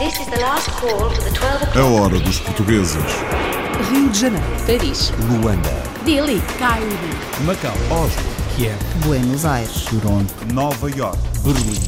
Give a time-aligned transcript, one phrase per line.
[0.00, 1.78] A o'clock.
[1.78, 2.96] hora dos portugueses.
[3.90, 5.68] Rio de Janeiro, Paris, Luanda,
[6.06, 6.86] Delhi, Cairo,
[7.44, 8.22] Macau, Oslo,
[8.56, 9.84] Kiev, Buenos Aires.
[9.84, 11.18] Toronto, Nova York.
[11.44, 11.78] Berlim.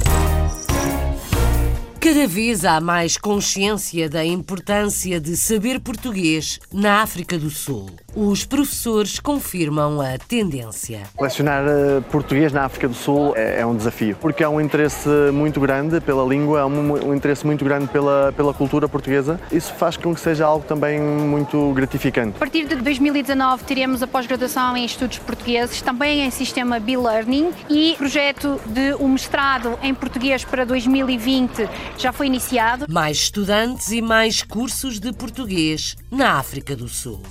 [1.99, 7.89] Cada vez há mais consciência da importância de saber português na África do Sul.
[8.15, 11.05] Os professores confirmam a tendência.
[11.19, 15.09] Lecionar eh, português na África do Sul é, é um desafio, porque há um interesse
[15.33, 19.41] muito grande pela língua, há um, um interesse muito grande pela, pela cultura portuguesa.
[19.51, 22.37] Isso faz com que seja algo também muito gratificante.
[22.37, 27.93] A partir de 2019 teremos a pós-graduação em estudos portugueses, também em sistema B-Learning e
[27.93, 32.85] o projeto de um mestrado em português para 2020 já foi iniciado.
[32.91, 37.23] Mais estudantes e mais cursos de português na África do Sul.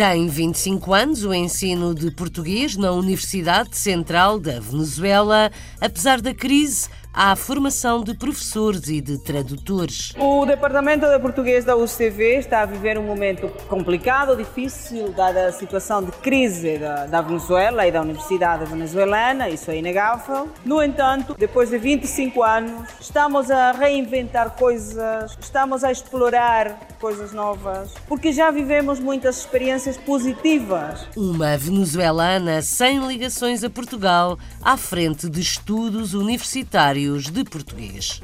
[0.00, 5.52] Tem 25 anos o ensino de português na Universidade Central da Venezuela.
[5.78, 10.14] Apesar da crise, a formação de professores e de tradutores.
[10.16, 15.52] O Departamento de Português da UCV está a viver um momento complicado, difícil, dada a
[15.52, 20.48] situação de crise da, da Venezuela e da Universidade Venezuelana, isso é inegável.
[20.64, 27.92] No entanto, depois de 25 anos, estamos a reinventar coisas, estamos a explorar coisas novas,
[28.06, 31.08] porque já vivemos muitas experiências positivas.
[31.16, 38.20] Uma venezuelana sem ligações a Portugal à frente de estudos universitários de português.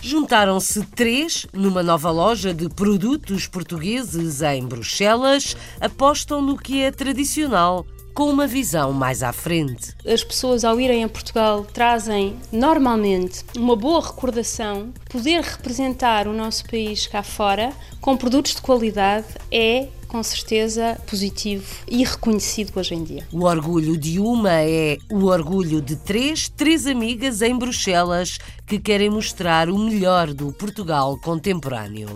[0.00, 7.86] Juntaram-se três numa nova loja de produtos portugueses em Bruxelas, apostam no que é tradicional,
[8.12, 9.94] com uma visão mais à frente.
[10.04, 14.92] as pessoas ao irem a Portugal trazem normalmente uma boa recordação.
[15.08, 21.64] Poder representar o nosso país cá fora com produtos de qualidade é com certeza positivo
[21.88, 23.26] e reconhecido hoje em dia.
[23.32, 29.08] O orgulho de uma é o orgulho de três, três amigas em Bruxelas que querem
[29.08, 32.14] mostrar o melhor do Portugal contemporâneo.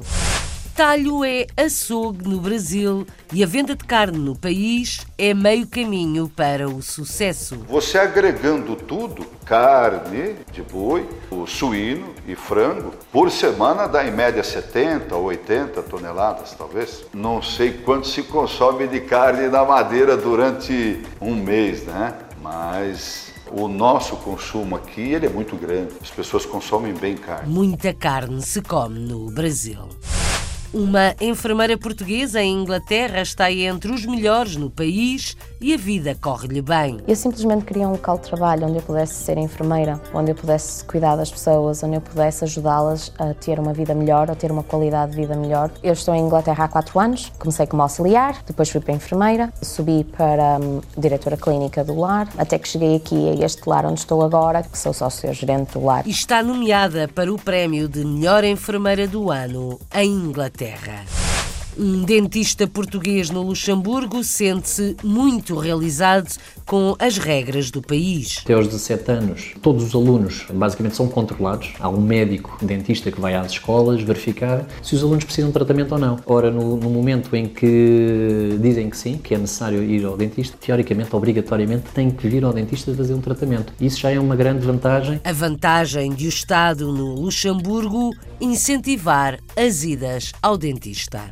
[0.77, 6.29] Talho é açougue no Brasil e a venda de carne no país é meio caminho
[6.29, 7.65] para o sucesso.
[7.67, 14.45] Você agregando tudo, carne de boi, o suíno e frango, por semana dá em média
[14.45, 17.07] 70 ou 80 toneladas, talvez.
[17.15, 22.13] Não sei quanto se consome de carne na madeira durante um mês, né?
[22.43, 25.95] Mas o nosso consumo aqui ele é muito grande.
[26.03, 27.51] As pessoas consomem bem carne.
[27.51, 29.89] Muita carne se come no Brasil.
[30.77, 36.61] Uma enfermeira portuguesa em Inglaterra está entre os melhores no país e a vida corre-lhe
[36.61, 36.99] bem.
[37.09, 40.85] Eu simplesmente queria um local de trabalho onde eu pudesse ser enfermeira, onde eu pudesse
[40.85, 44.63] cuidar das pessoas, onde eu pudesse ajudá-las a ter uma vida melhor, a ter uma
[44.63, 45.71] qualidade de vida melhor.
[45.83, 50.05] Eu estou em Inglaterra há quatro anos, comecei como auxiliar, depois fui para enfermeira, subi
[50.05, 54.23] para hum, diretora clínica do lar, até que cheguei aqui a este lar onde estou
[54.23, 56.07] agora, que sou sócio-gerente do lar.
[56.07, 60.66] E está nomeada para o prémio de melhor enfermeira do ano em Inglaterra.
[60.67, 61.26] Terra.
[61.79, 68.41] Um dentista português no Luxemburgo sente-se muito realizado com as regras do país.
[68.43, 71.75] Até aos 17 anos, todos os alunos basicamente são controlados.
[71.79, 75.93] Há um médico dentista que vai às escolas verificar se os alunos precisam de tratamento
[75.93, 76.19] ou não.
[76.25, 80.57] Ora, no, no momento em que dizem que sim, que é necessário ir ao dentista,
[80.59, 83.75] teoricamente, obrigatoriamente, têm que vir ao dentista fazer um tratamento.
[83.79, 85.21] Isso já é uma grande vantagem.
[85.23, 91.31] A vantagem de o Estado no Luxemburgo incentivar as idas ao dentista.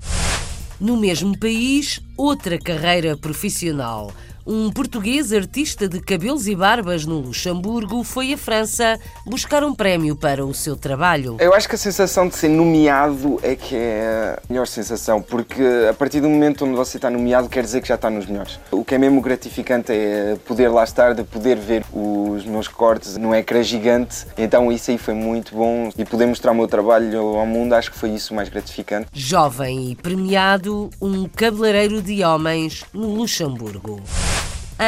[0.81, 4.13] No mesmo país, outra carreira profissional.
[4.47, 10.15] Um português artista de cabelos e barbas no Luxemburgo foi à França buscar um prémio
[10.15, 11.39] para o seu trabalho.
[11.41, 15.63] Eu acho que a sensação de ser nomeado é que é a melhor sensação, porque
[15.89, 18.61] a partir do momento onde você está nomeado quer dizer que já está nos melhores.
[18.71, 23.17] O que é mesmo gratificante é poder lá estar, de poder ver os meus cortes
[23.17, 24.27] num ecrã gigante.
[24.37, 27.91] Então isso aí foi muito bom e poder mostrar o meu trabalho ao mundo, acho
[27.91, 29.09] que foi isso mais gratificante.
[29.11, 34.03] Jovem e premiado, um cabeleireiro de homens no Luxemburgo.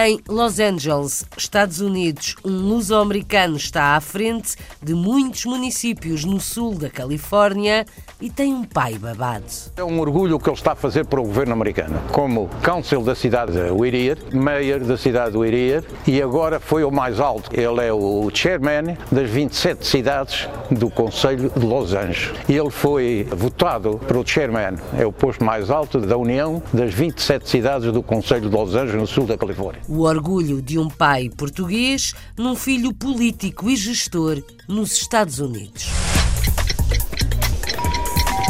[0.05, 6.75] Em Los Angeles, Estados Unidos, um luso-americano está à frente de muitos municípios no sul
[6.75, 7.87] da Califórnia
[8.21, 9.45] e tem um pai babado.
[9.75, 11.99] É um orgulho o que ele está a fazer para o governo americano.
[12.13, 16.91] Como Council da cidade de Whittier, Mayor da cidade de Whittier e agora foi o
[16.91, 17.51] mais alto.
[17.59, 22.33] Ele é o chairman das 27 cidades do Conselho de Los Angeles.
[22.47, 27.91] Ele foi votado pelo chairman, é o posto mais alto da União das 27 cidades
[27.91, 29.86] do Conselho de Los Angeles, no sul da Califórnia.
[29.89, 35.87] O orgulho de um pai português num filho político e gestor nos Estados Unidos.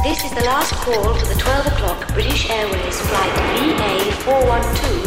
[0.03, 3.33] This is the last call for the 12 o'clock British Airways flight
[4.25, 5.06] VA412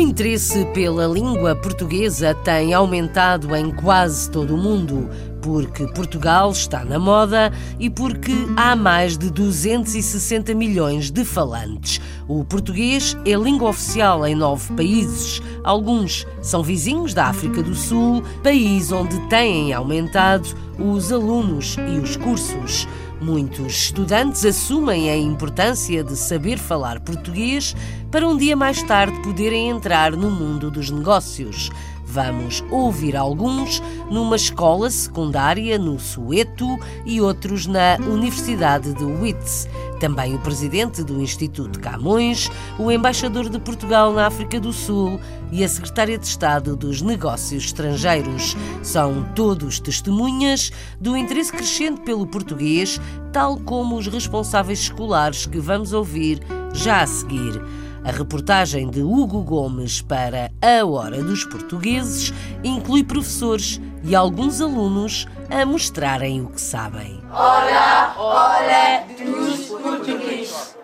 [0.00, 5.08] interesse pela língua portuguesa tem aumentado em quase todo o mundo,
[5.40, 12.00] porque Portugal está na moda e porque há mais de 260 milhões de falantes.
[12.26, 15.42] O português é língua oficial em nove países.
[15.62, 20.48] Alguns são vizinhos da África do Sul, país onde têm aumentado
[20.78, 22.88] os alunos e os cursos.
[23.20, 27.74] Muitos estudantes assumem a importância de saber falar português
[28.10, 31.70] para um dia mais tarde poderem entrar no mundo dos negócios.
[32.04, 36.66] Vamos ouvir alguns numa escola secundária no Sueto
[37.06, 39.68] e outros na Universidade de Wits.
[40.04, 45.18] Também o presidente do Instituto Camões, o embaixador de Portugal na África do Sul
[45.50, 48.54] e a secretária de Estado dos Negócios Estrangeiros.
[48.82, 50.70] São todos testemunhas
[51.00, 53.00] do interesse crescente pelo português,
[53.32, 56.38] tal como os responsáveis escolares que vamos ouvir
[56.74, 57.58] já a seguir.
[58.04, 62.30] A reportagem de Hugo Gomes para A Hora dos Portugueses
[62.62, 67.22] inclui professores e alguns alunos a mostrarem o que sabem.
[67.30, 70.74] Hora, hora dos portugueses.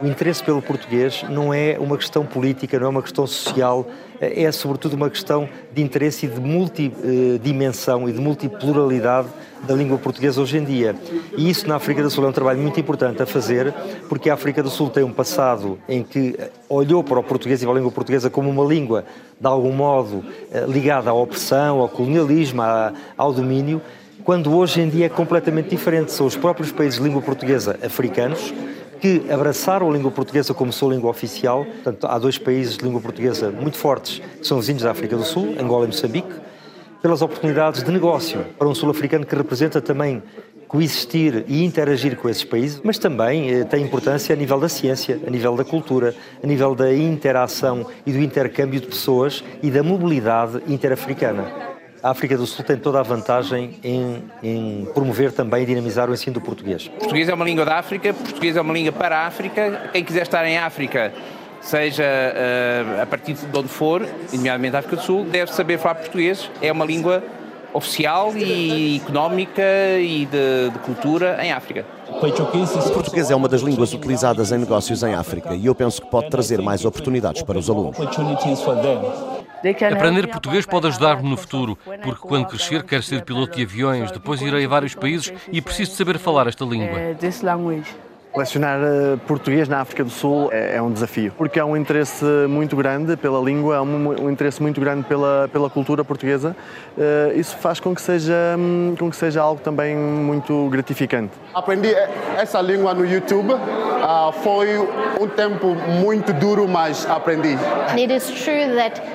[0.00, 3.86] O interesse pelo português não é uma questão política, não é uma questão social,
[4.20, 9.28] é sobretudo uma questão de interesse e de multidimensão e de multipluralidade
[9.66, 10.94] da língua portuguesa hoje em dia.
[11.36, 13.74] E isso na África do Sul é um trabalho muito importante a fazer,
[14.08, 16.38] porque a África do Sul tem um passado em que
[16.68, 19.04] olhou para o português e para a língua portuguesa como uma língua,
[19.40, 22.62] de algum modo, eh, ligada à opressão, ao colonialismo,
[23.16, 23.82] ao domínio,
[24.28, 26.12] quando hoje em dia é completamente diferente.
[26.12, 28.52] São os próprios países de língua portuguesa africanos
[29.00, 31.64] que abraçaram a língua portuguesa como sua língua oficial.
[31.64, 35.24] Portanto, há dois países de língua portuguesa muito fortes, que são vizinhos da África do
[35.24, 36.28] Sul, Angola e Moçambique,
[37.00, 40.22] pelas oportunidades de negócio para um sul-africano que representa também
[40.66, 45.18] coexistir e interagir com esses países, mas também eh, tem importância a nível da ciência,
[45.26, 46.14] a nível da cultura,
[46.44, 51.77] a nível da interação e do intercâmbio de pessoas e da mobilidade interafricana.
[52.02, 56.14] A África do Sul tem toda a vantagem em, em, promover também e dinamizar o
[56.14, 56.86] ensino do português.
[56.86, 59.90] Português é uma língua da África, português é uma língua para a África.
[59.92, 61.12] Quem quiser estar em África,
[61.60, 65.96] seja uh, a partir de onde for, nomeadamente a África do Sul, deve saber falar
[65.96, 66.48] português.
[66.62, 67.22] É uma língua
[67.72, 69.62] oficial e económica
[70.00, 71.84] e de, de cultura em África.
[72.86, 76.08] O português é uma das línguas utilizadas em negócios em África e eu penso que
[76.08, 77.98] pode trazer mais oportunidades para os alunos.
[79.92, 84.40] Aprender português pode ajudar-me no futuro, porque quando crescer quero ser piloto de aviões, depois
[84.40, 86.98] irei a vários países e preciso saber falar esta língua.
[88.38, 92.24] Lecionar eh, português na África do Sul é, é, um desafio, porque há um interesse
[92.48, 96.54] muito grande pela língua, há um, um interesse muito grande pela, pela cultura portuguesa.
[96.96, 101.32] Uh, isso faz com que, seja, hum, com que seja algo também muito gratificante.
[101.52, 101.92] Aprendi
[102.36, 103.54] essa língua no YouTube.
[103.54, 104.78] Uh, foi
[105.20, 107.58] um tempo muito duro, mas aprendi.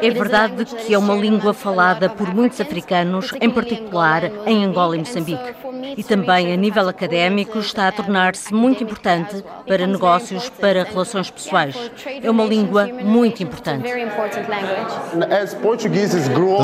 [0.01, 4.99] É verdade que é uma língua falada por muitos africanos, em particular em Angola e
[4.99, 5.55] Moçambique.
[5.95, 11.29] E também a nível académico está a tornar-se muito importante importante para negócios, para relações
[11.29, 11.75] pessoais.
[12.21, 13.89] É uma língua muito importante.
[13.91, 13.95] A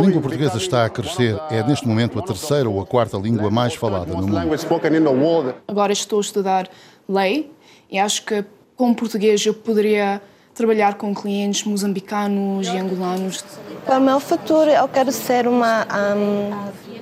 [0.01, 1.40] língua portuguesa está a crescer.
[1.50, 5.56] É neste momento a terceira ou a quarta língua mais falada no mundo.
[5.68, 6.69] Agora estou a estudar
[7.07, 7.51] lei
[7.90, 8.44] e acho que
[8.76, 10.21] com português eu poderia
[10.54, 13.44] trabalhar com clientes moçambicanos e angolanos.
[13.85, 16.52] Para o meu futuro, eu quero ser uma um,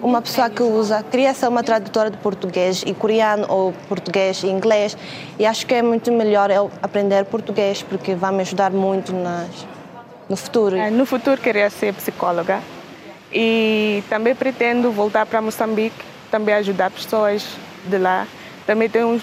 [0.02, 4.48] uma pessoa que usa, queria ser uma tradutora de português e coreano ou português e
[4.48, 4.98] inglês.
[5.40, 9.68] E acho que é muito melhor eu aprender português porque vai me ajudar muito nas,
[10.30, 10.76] no futuro.
[10.76, 12.62] É, no futuro queria ser psicóloga
[13.32, 17.46] e também pretendo voltar para Moçambique, também ajudar pessoas
[17.86, 18.28] de lá.
[18.66, 19.20] Também tem um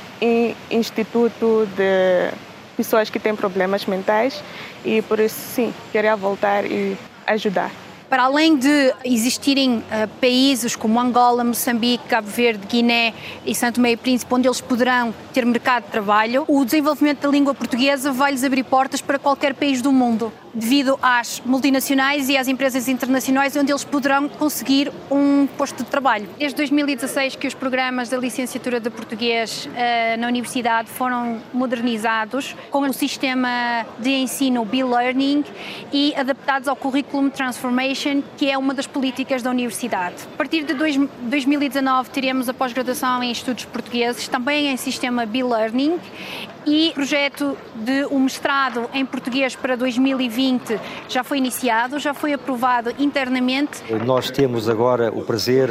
[0.71, 2.31] instituto de
[2.77, 4.43] pessoas que têm problemas mentais
[4.85, 7.71] e por isso sim, queria voltar e ajudar.
[8.09, 13.99] Para além de existirem uh, países como Angola, Moçambique, Cabo Verde, Guiné e Santo Meio
[13.99, 18.65] Príncipe, onde eles poderão ter mercado de trabalho, o desenvolvimento da língua portuguesa vai-lhes abrir
[18.65, 23.85] portas para qualquer país do mundo devido às multinacionais e às empresas internacionais onde eles
[23.85, 26.29] poderão conseguir um posto de trabalho.
[26.39, 32.81] Desde 2016 que os programas da licenciatura de português uh, na universidade foram modernizados com
[32.89, 35.45] o sistema de ensino B-Learning
[35.93, 40.17] e adaptados ao Curriculum Transformation, que é uma das políticas da universidade.
[40.35, 45.99] A partir de dois, 2019 teremos a pós-graduação em estudos portugueses, também em sistema B-Learning
[46.67, 50.44] e projeto de um mestrado em português para 2020
[51.09, 53.83] já foi iniciado, já foi aprovado internamente.
[54.05, 55.69] Nós temos agora o prazer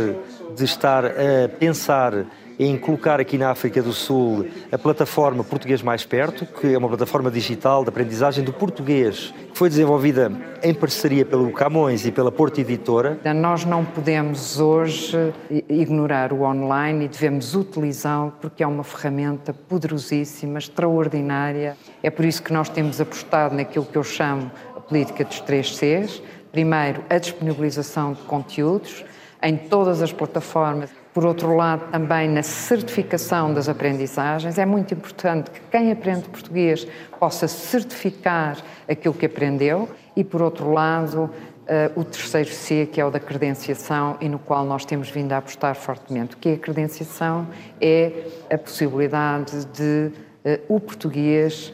[0.56, 2.25] de estar a pensar
[2.60, 6.88] em colocar aqui na África do Sul a plataforma Português Mais Perto, que é uma
[6.88, 12.32] plataforma digital de aprendizagem do português, que foi desenvolvida em parceria pelo Camões e pela
[12.32, 13.20] Porta Editora.
[13.36, 15.34] Nós não podemos hoje
[15.68, 21.75] ignorar o online e devemos utilizá-lo porque é uma ferramenta poderosíssima, extraordinária.
[22.03, 25.77] É por isso que nós temos apostado naquilo que eu chamo a política dos três
[25.77, 26.22] Cs.
[26.51, 29.05] Primeiro, a disponibilização de conteúdos
[29.41, 30.89] em todas as plataformas.
[31.13, 34.57] Por outro lado, também na certificação das aprendizagens.
[34.57, 36.86] É muito importante que quem aprende português
[37.17, 38.57] possa certificar
[38.89, 39.88] aquilo que aprendeu.
[40.15, 41.29] E, por outro lado,
[41.63, 45.31] Uh, o terceiro C, que é o da credenciação, e no qual nós temos vindo
[45.31, 46.36] a apostar fortemente.
[46.36, 47.48] O que é a credenciação?
[47.79, 48.12] É
[48.51, 50.12] a possibilidade de
[50.43, 51.72] uh, o português,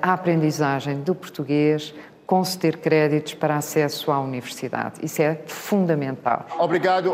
[0.00, 1.94] a aprendizagem do português,
[2.30, 5.00] conceder créditos para acesso à universidade.
[5.02, 6.46] Isso é fundamental.
[6.60, 7.12] Obrigado,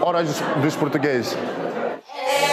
[0.00, 1.36] horas dos portugueses.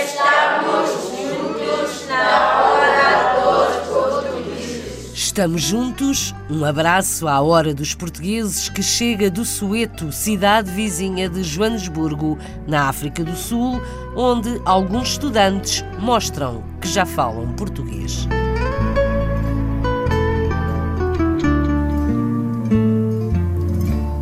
[0.05, 5.13] Estamos juntos na hora dos portugueses.
[5.15, 6.35] Estamos juntos.
[6.47, 12.87] Um abraço à hora dos portugueses que chega do Soeto, cidade vizinha de Joanesburgo, na
[12.87, 13.81] África do Sul,
[14.15, 18.27] onde alguns estudantes mostram que já falam português.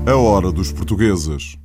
[0.07, 1.57] A Hora dos Portugueses.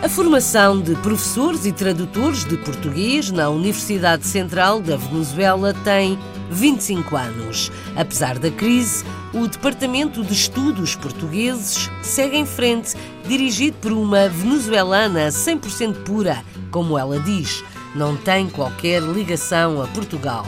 [0.00, 6.16] A formação de professores e tradutores de português na Universidade Central da Venezuela tem
[6.52, 7.72] 25 anos.
[7.96, 9.04] Apesar da crise,
[9.34, 12.94] o Departamento de Estudos Portugueses segue em frente,
[13.26, 17.64] dirigido por uma venezuelana 100% pura, como ela diz.
[17.92, 20.46] Não tem qualquer ligação a Portugal.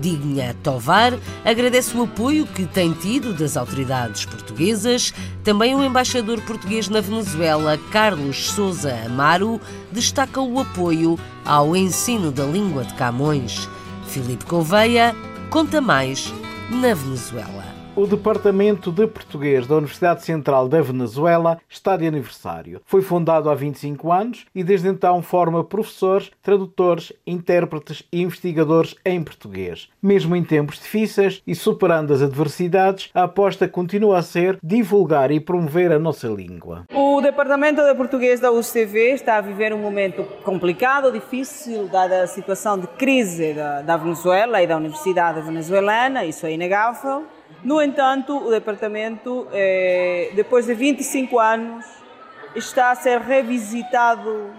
[0.00, 5.12] Digna Tovar agradece o apoio que tem tido das autoridades portuguesas.
[5.44, 9.60] Também o embaixador português na Venezuela, Carlos Souza Amaro,
[9.92, 13.68] destaca o apoio ao ensino da língua de Camões.
[14.08, 15.14] Filipe Gouveia
[15.50, 16.32] conta mais
[16.70, 17.67] na Venezuela.
[17.98, 22.80] O Departamento de Português da Universidade Central da Venezuela está de aniversário.
[22.86, 29.20] Foi fundado há 25 anos e desde então forma professores, tradutores, intérpretes e investigadores em
[29.20, 29.88] português.
[30.00, 35.40] Mesmo em tempos difíceis e superando as adversidades, a aposta continua a ser divulgar e
[35.40, 36.84] promover a nossa língua.
[36.94, 42.28] O Departamento de Português da UCV está a viver um momento complicado, difícil, dada a
[42.28, 47.26] situação de crise da, da Venezuela e da Universidade Venezuelana, isso é inegável.
[47.62, 51.84] No entanto, o departamento, eh, depois de 25 anos,
[52.54, 54.50] está a ser revisitado,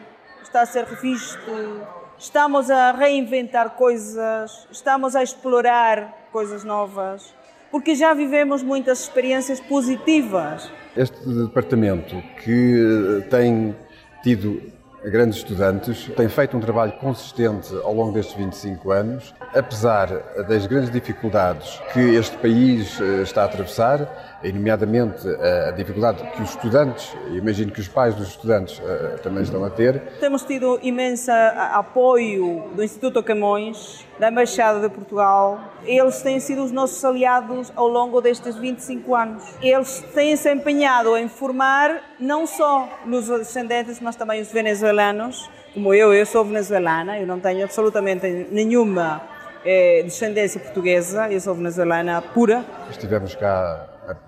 [0.44, 1.82] está a ser revisto,
[2.18, 7.34] estamos a reinventar coisas, estamos a explorar coisas novas,
[7.72, 10.70] porque já vivemos muitas experiências positivas.
[10.98, 13.76] Este departamento que tem
[14.22, 14.62] tido
[15.04, 20.08] grandes estudantes, tem feito um trabalho consistente ao longo destes 25 anos, apesar
[20.48, 25.28] das grandes dificuldades que este país eh, está a atravessar, e nomeadamente
[25.68, 28.82] a dificuldade que os estudantes, imagino que os pais dos estudantes
[29.22, 30.02] também estão a ter.
[30.20, 35.60] Temos tido imenso apoio do Instituto Camões, da Embaixada de Portugal.
[35.84, 39.44] Eles têm sido os nossos aliados ao longo destes 25 anos.
[39.62, 45.50] Eles têm se empenhado em formar não só nos descendentes, mas também os venezuelanos.
[45.74, 49.22] Como eu, eu sou venezuelana, eu não tenho absolutamente nenhuma
[49.64, 52.66] eh, descendência portuguesa, eu sou venezuelana pura.
[52.90, 53.86] Estivemos cá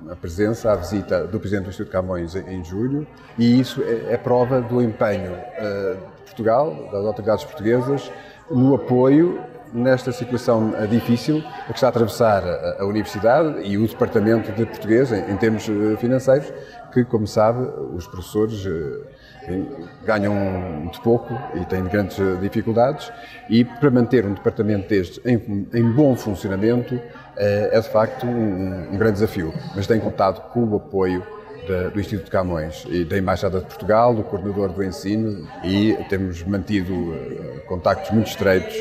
[0.09, 3.07] a, presença, a visita do Presidente do Instituto Camões em, julho,
[3.37, 8.11] e isso é, é prova do empenho uh, de Portugal, das autoridades portuguesas,
[8.49, 9.39] no apoio
[9.73, 12.43] nesta situação difícil que está a atravessar
[12.79, 16.51] a, Universidade e o Departamento de Português em, termos uh, financeiros,
[16.91, 17.61] que, como sabe,
[17.93, 18.65] os professores
[20.05, 23.11] ganham muito pouco e têm grandes dificuldades.
[23.49, 26.99] E para manter um departamento deste em, bom funcionamento
[27.37, 31.25] é, de facto um, grande desafio, mas tem contado com o apoio
[31.93, 36.93] do Instituto Camões e da Embaixada de Portugal, do coordenador do ensino e temos mantido
[37.67, 38.75] contactos muito estreitos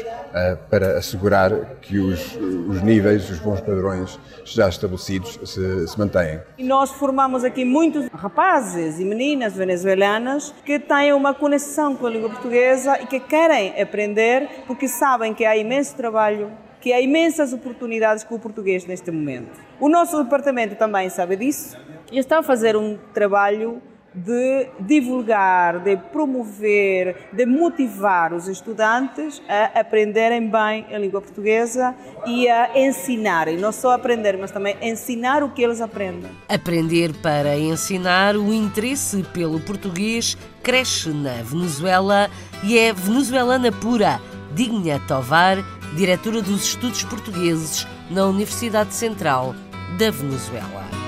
[0.69, 6.41] para assegurar que os, os, níveis, os bons padrões já estabelecidos se, se mantêm.
[6.59, 12.11] E nós formamos aqui muitos rapazes e meninas venezuelanas que têm uma conexão com a
[12.11, 17.53] língua portuguesa e que querem aprender porque sabem que há imenso trabalho que há imensas
[17.53, 19.61] oportunidades com o português neste momento.
[19.79, 21.77] O nosso departamento também sabe disso
[22.11, 23.83] e está a fazer um trabalho
[24.15, 31.95] de divulgar, de promover, de motivar os estudantes a aprenderem bem a língua portuguesa
[32.27, 36.31] e a ensinarem, não só aprender, mas também ensinar o que eles aprendem.
[36.49, 42.29] Aprender para ensinar, o interesse pelo português cresce na Venezuela
[42.65, 44.21] e é venezuelana pura.
[44.53, 45.59] Digna Tovar,
[45.97, 49.55] diretora dos estudos portugueses na Universidade Central
[49.97, 51.00] da Venezuela.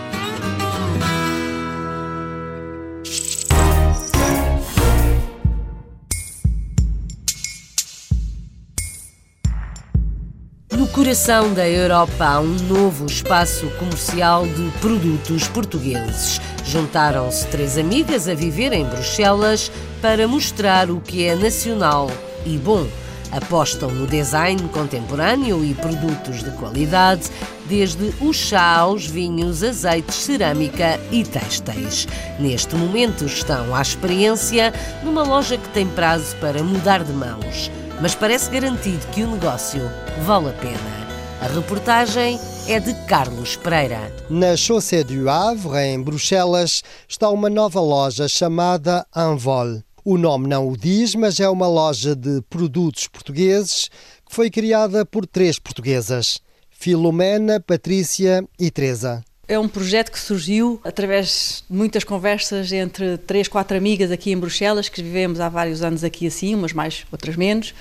[10.93, 16.39] Coração da Europa há um novo espaço comercial de produtos portugueses.
[16.67, 19.73] Juntaram-se três amigas a viver em Bruxelas
[20.03, 22.11] para mostrar o que é nacional
[22.45, 22.87] e bom.
[23.31, 27.31] Apostam no design contemporâneo e produtos de qualidade,
[27.67, 32.07] desde o chá aos vinhos, azeites, cerâmica e têxteis.
[32.39, 37.71] Neste momento estão à experiência numa loja que tem prazo para mudar de mãos
[38.03, 39.81] mas parece garantido que o negócio
[40.27, 41.03] vale a pena.
[41.41, 44.13] A reportagem é de Carlos Pereira.
[44.29, 49.81] Na Chaussée du Havre, em Bruxelas, está uma nova loja chamada Envol.
[50.05, 53.89] O nome não o diz, mas é uma loja de produtos portugueses
[54.29, 56.41] que foi criada por três portuguesas:
[56.71, 59.23] Filomena, Patrícia e Teresa.
[59.53, 64.39] É um projeto que surgiu através de muitas conversas entre três, quatro amigas aqui em
[64.39, 67.75] Bruxelas, que vivemos há vários anos aqui assim, umas mais, outras menos,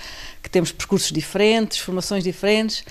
[0.43, 2.83] que temos percursos diferentes, formações diferentes,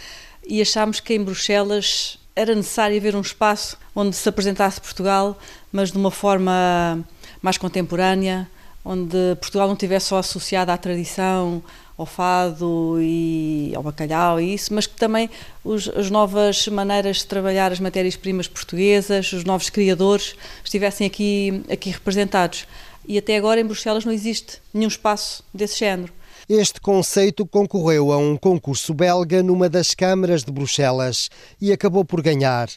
[0.49, 5.39] e achámos que em Bruxelas era necessário haver um espaço onde se apresentasse Portugal,
[5.71, 7.05] mas de uma forma
[7.43, 8.49] mais contemporânea,
[8.83, 11.63] onde Portugal não estivesse só associado à tradição,
[12.01, 15.29] ao fado e ao bacalhau e isso, mas que também
[15.63, 21.91] os, as novas maneiras de trabalhar as matérias-primas portuguesas, os novos criadores estivessem aqui, aqui
[21.91, 22.67] representados.
[23.07, 26.13] E até agora em Bruxelas não existe nenhum espaço desse género.
[26.49, 31.29] Este conceito concorreu a um concurso belga numa das câmaras de Bruxelas
[31.61, 32.69] e acabou por ganhar.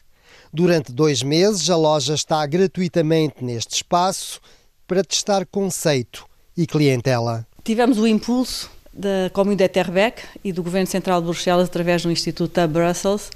[0.52, 4.40] Durante dois meses, a loja está gratuitamente neste espaço
[4.86, 6.26] para testar conceito
[6.56, 7.46] e clientela.
[7.64, 12.60] Tivemos o impulso da Comunidade Terbeck e do Governo Central de Bruxelas através do Instituto
[12.60, 13.30] Hub Brussels,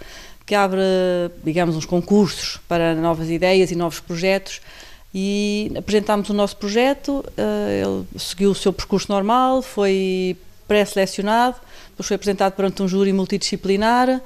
[0.47, 0.81] que abre,
[1.45, 4.61] digamos, uns concursos para novas ideias e novos projetos.
[5.13, 11.57] E apresentámos o nosso projeto, eh, ele seguiu o seu percurso normal, foi pré-selecionado,
[11.91, 14.21] depois foi apresentado perante um júri multidisciplinar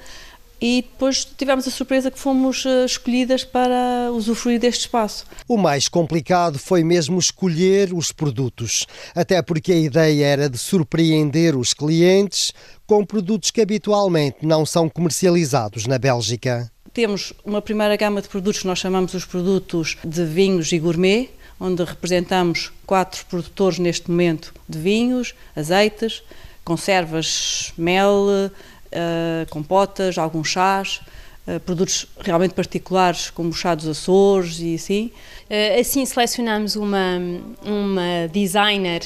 [0.62, 5.26] e depois tivemos a surpresa que fomos eh, escolhidas para usufruir deste espaço.
[5.48, 11.56] O mais complicado foi mesmo escolher os produtos, até porque a ideia era de surpreender
[11.56, 12.52] os clientes
[12.86, 16.70] com produtos que habitualmente não são comercializados na Bélgica.
[16.94, 21.30] Temos uma primeira gama de produtos que nós chamamos os produtos de vinhos e gourmet,
[21.58, 26.22] onde representamos quatro produtores neste momento de vinhos, azeites,
[26.64, 28.50] conservas, mel,
[28.92, 31.00] uh, compotas, alguns chás,
[31.46, 35.10] uh, produtos realmente particulares, como o chá dos Açores e assim.
[35.50, 37.18] Uh, assim selecionamos uma,
[37.64, 39.02] uma designer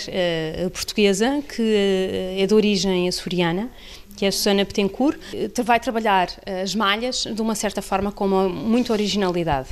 [0.73, 3.71] portuguesa que é de origem açoriana,
[4.17, 5.19] que é a Susana Betancourt,
[5.63, 6.31] vai trabalhar
[6.63, 9.69] as malhas de uma certa forma com uma, muita originalidade.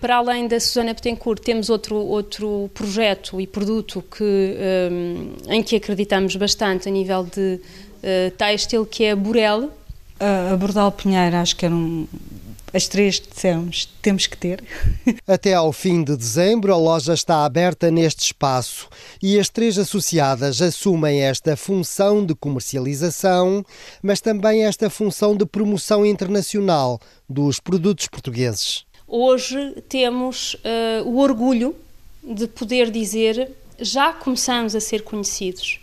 [0.00, 4.56] Para além da Susana Betancourt, temos outro, outro projeto e produto que,
[5.48, 7.60] em que acreditamos bastante a nível de
[8.02, 9.70] uh, têxtil que é a Burel.
[10.20, 12.08] A, a Bordal Pinheiro, acho que eram
[12.72, 14.62] as três que dissemos, temos que ter.
[15.26, 18.88] Até ao fim de dezembro, a loja está aberta neste espaço
[19.22, 23.64] e as três associadas assumem esta função de comercialização,
[24.02, 28.84] mas também esta função de promoção internacional dos produtos portugueses.
[29.06, 31.74] Hoje temos uh, o orgulho
[32.22, 35.80] de poder dizer já começamos a ser conhecidos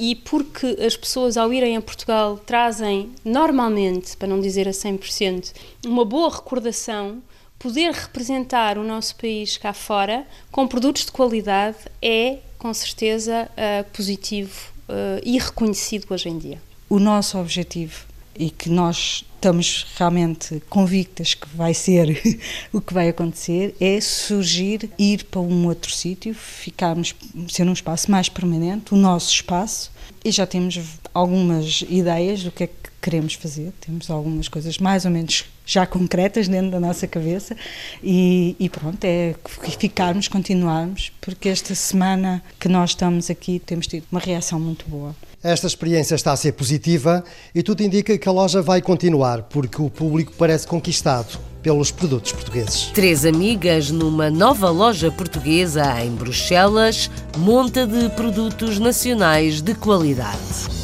[0.00, 5.52] e porque as pessoas ao irem a Portugal trazem normalmente, para não dizer a 100%,
[5.84, 7.22] uma boa recordação,
[7.58, 13.84] poder representar o nosso país cá fora com produtos de qualidade é com certeza uh,
[13.92, 16.62] positivo uh, e reconhecido hoje em dia.
[16.88, 18.06] O nosso objetivo
[18.38, 22.20] e que nós estamos realmente convictas que vai ser
[22.72, 27.14] o que vai acontecer é surgir, ir para um outro sítio, ficarmos,
[27.48, 29.90] ser um espaço mais permanente, o nosso espaço,
[30.24, 30.78] e já temos
[31.14, 35.86] algumas ideias do que é que queremos fazer, temos algumas coisas mais ou menos já
[35.86, 37.56] concretas dentro da nossa cabeça
[38.02, 39.34] e, e, pronto, é
[39.78, 45.14] ficarmos, continuarmos, porque esta semana que nós estamos aqui temos tido uma reação muito boa.
[45.42, 49.80] Esta experiência está a ser positiva e tudo indica que a loja vai continuar, porque
[49.80, 52.86] o público parece conquistado pelos produtos portugueses.
[52.86, 60.79] Três amigas numa nova loja portuguesa em Bruxelas, monta de produtos nacionais de qualidade.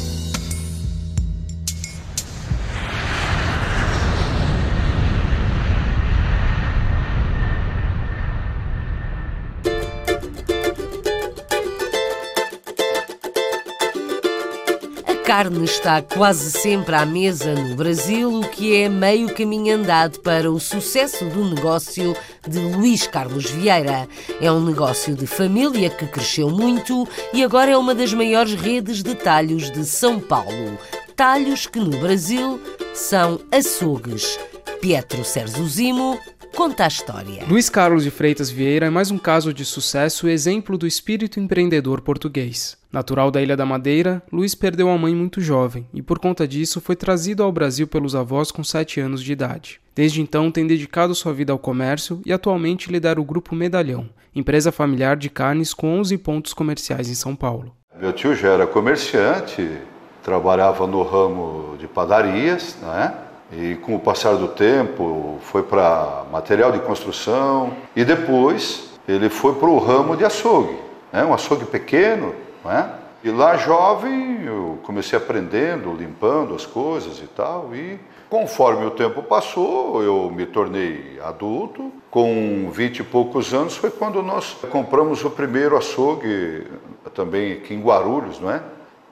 [15.37, 20.51] Carne está quase sempre à mesa no Brasil, o que é meio caminho andado para
[20.51, 22.15] o sucesso do negócio
[22.47, 24.09] de Luís Carlos Vieira.
[24.41, 29.03] É um negócio de família que cresceu muito e agora é uma das maiores redes
[29.03, 30.75] de talhos de São Paulo.
[31.15, 32.59] Talhos que no Brasil
[32.95, 34.39] são açougues.
[34.81, 36.19] Pietro Serzuzimo
[36.57, 37.43] conta a história.
[37.47, 41.39] Luiz Carlos de Freitas Vieira é mais um caso de sucesso e exemplo do espírito
[41.39, 42.75] empreendedor português.
[42.91, 46.81] Natural da Ilha da Madeira, Luiz perdeu a mãe muito jovem e, por conta disso,
[46.81, 49.79] foi trazido ao Brasil pelos avós com 7 anos de idade.
[49.93, 54.71] Desde então, tem dedicado sua vida ao comércio e atualmente lidera o Grupo Medalhão, empresa
[54.71, 57.71] familiar de carnes com 11 pontos comerciais em São Paulo.
[58.01, 59.77] Meu tio já era comerciante,
[60.23, 63.26] trabalhava no ramo de padarias, né?
[63.51, 69.55] E com o passar do tempo foi para material de construção e depois ele foi
[69.55, 70.77] para o ramo de açougue,
[71.13, 71.23] né?
[71.23, 72.91] um açougue pequeno, né?
[73.23, 79.23] E lá jovem eu comecei aprendendo, limpando as coisas e tal e conforme o tempo
[79.23, 81.91] passou eu me tornei adulto.
[82.11, 86.67] Com vinte e poucos anos foi quando nós compramos o primeiro açougue
[87.13, 88.61] também aqui em Guarulhos, não é?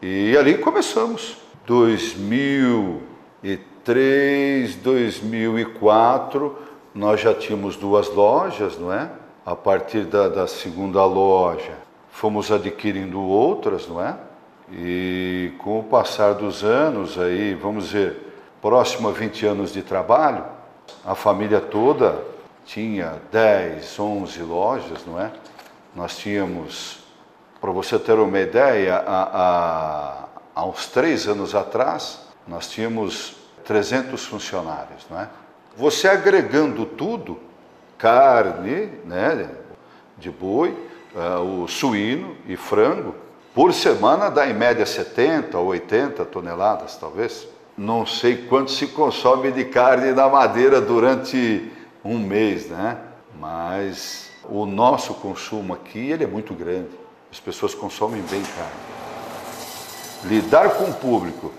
[0.02, 1.38] E ali começamos.
[1.65, 3.14] 2003
[3.86, 6.58] 2003, 2004,
[6.93, 9.12] nós já tínhamos duas lojas, não é?
[9.45, 11.74] A partir da, da segunda loja,
[12.10, 14.15] fomos adquirindo outras, não é?
[14.71, 20.43] E com o passar dos anos, aí, vamos dizer, próximo a 20 anos de trabalho,
[21.06, 22.19] a família toda
[22.65, 25.32] tinha 10, 11 lojas, não é?
[25.95, 27.04] Nós tínhamos,
[27.62, 34.25] para você ter uma ideia, há, há, há uns três anos atrás, nós tínhamos 300
[34.25, 35.28] funcionários, não é?
[35.78, 37.38] Você agregando tudo,
[37.97, 39.49] carne, né,
[40.17, 40.69] de boi,
[41.13, 43.15] uh, o suíno e frango,
[43.54, 47.47] por semana dá em média 70 ou 80 toneladas, talvez.
[47.78, 51.71] Não sei quanto se consome de carne na madeira durante
[52.04, 52.97] um mês, né?
[53.39, 56.89] Mas o nosso consumo aqui ele é muito grande.
[57.32, 58.71] As pessoas consomem bem carne.
[60.23, 61.51] Lidar com o público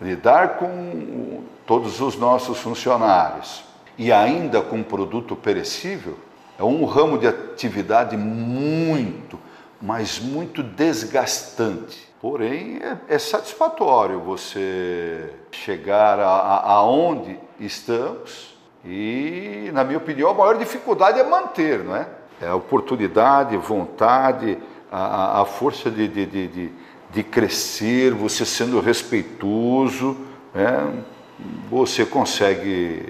[0.00, 3.64] lidar com todos os nossos funcionários
[3.98, 6.18] e ainda com produto perecível
[6.58, 9.38] é um ramo de atividade muito,
[9.80, 12.06] mas muito desgastante.
[12.20, 21.20] Porém, é, é satisfatório você chegar aonde estamos e, na minha opinião, a maior dificuldade
[21.20, 22.08] é manter, não é?
[22.40, 24.58] É a oportunidade, vontade,
[24.90, 26.72] a, a força de, de, de, de
[27.16, 30.18] de crescer, você sendo respeitoso,
[30.54, 31.02] né,
[31.70, 33.02] você consegue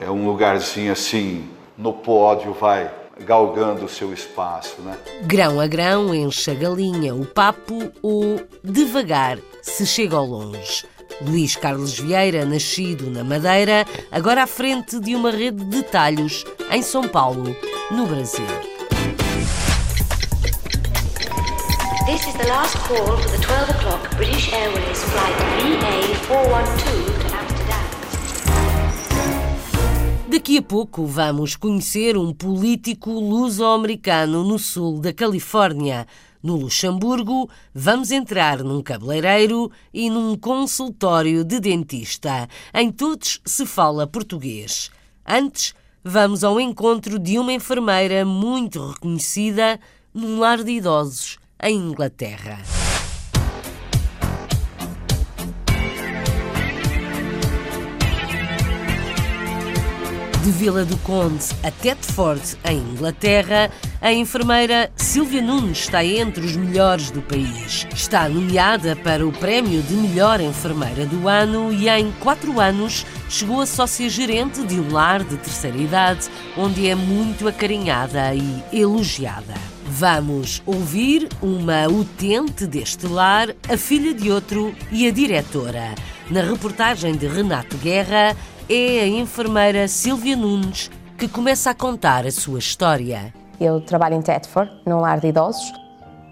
[0.00, 1.48] é, um lugarzinho assim
[1.78, 4.82] no pódio, vai galgando o seu espaço.
[4.82, 4.98] Né?
[5.22, 10.84] Grão a grão enche a galinha o papo ou devagar se chega ao longe.
[11.24, 16.82] Luís Carlos Vieira, nascido na Madeira, agora à frente de uma rede de talhos em
[16.82, 17.54] São Paulo,
[17.92, 18.71] no Brasil.
[22.04, 27.84] This is the last call for the 12 o'clock British Airways flight VA412 to Amsterdam.
[30.28, 36.08] Daqui a pouco vamos conhecer um político luso-americano no sul da Califórnia.
[36.42, 42.48] No Luxemburgo, vamos entrar num cabeleireiro e num consultório de dentista.
[42.74, 44.90] Em todos se fala português.
[45.24, 49.78] Antes, vamos ao encontro de uma enfermeira muito reconhecida
[50.12, 52.58] num lar de idosos em Inglaterra.
[60.42, 63.70] De Vila do Conde a Tetford, em Inglaterra,
[64.00, 67.86] a enfermeira Silvia Nunes está entre os melhores do país.
[67.94, 73.60] Está nomeada para o prémio de melhor enfermeira do ano e, em quatro anos, chegou
[73.60, 79.71] a sócia-gerente de um lar de terceira idade, onde é muito acarinhada e elogiada.
[79.94, 85.94] Vamos ouvir uma utente deste lar, a filha de outro e a diretora.
[86.30, 88.34] Na reportagem de Renato Guerra,
[88.70, 93.34] é a enfermeira Silvia Nunes que começa a contar a sua história.
[93.60, 95.70] Eu trabalho em Tetford, num lar de idosos.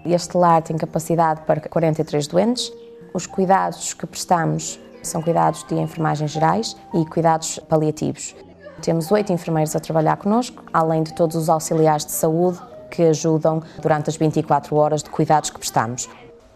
[0.07, 2.73] Este lar tem capacidade para 43 doentes.
[3.13, 8.35] Os cuidados que prestamos são cuidados de enfermagem gerais e cuidados paliativos.
[8.81, 12.59] Temos oito enfermeiros a trabalhar connosco, além de todos os auxiliares de saúde
[12.91, 16.09] que ajudam durante as 24 horas de cuidados que prestamos.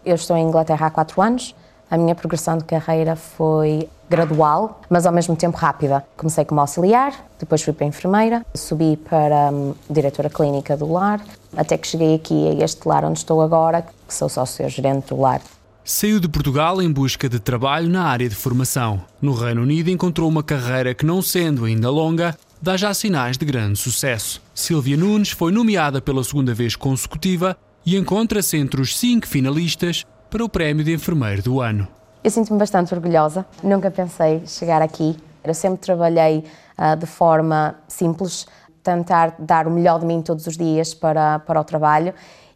[0.04, 1.54] Eu estou em Inglaterra há quatro anos.
[1.90, 6.04] A minha progressão de carreira foi gradual, mas ao mesmo tempo rápida.
[6.16, 11.20] Comecei como auxiliar, depois fui para enfermeira, subi para um, diretora clínica do lar,
[11.56, 15.40] até que cheguei aqui a este lar onde estou agora, que sou sócio-gerente do lar.
[15.84, 19.00] Saiu de Portugal em busca de trabalho na área de formação.
[19.22, 23.44] No Reino Unido encontrou uma carreira que, não sendo ainda longa, dá já sinais de
[23.44, 24.42] grande sucesso.
[24.52, 30.44] Silvia Nunes foi nomeada pela segunda vez consecutiva e encontra-se entre os cinco finalistas para
[30.44, 31.86] o Prémio de Enfermeiro do Ano.
[32.24, 33.46] Eu sinto-me bastante orgulhosa.
[33.62, 35.16] Nunca pensei chegar aqui.
[35.44, 36.44] Eu sempre trabalhei
[36.76, 38.48] uh, de forma simples,
[38.82, 42.12] tentar dar o melhor de mim todos os dias para, para o trabalho.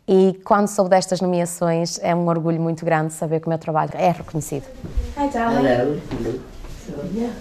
[0.09, 3.93] E quando soube destas nomeações, é um orgulho muito grande saber que o meu trabalho
[3.95, 4.65] é reconhecido.
[5.17, 5.69] Hi, darling.
[5.69, 6.01] Hello.
[6.85, 7.33] So, yeah.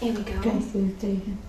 [0.00, 1.47] Here we go.